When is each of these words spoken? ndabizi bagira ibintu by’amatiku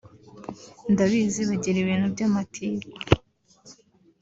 ndabizi 0.91 1.41
bagira 1.49 1.77
ibintu 1.83 2.05
by’amatiku 2.13 2.87